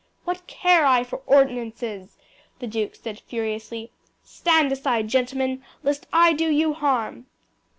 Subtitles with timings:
[0.23, 2.17] "What care I for ordinances!"
[2.57, 3.91] the duke said furiously.
[4.23, 7.27] "Stand aside, gentlemen, lest I do you harm!"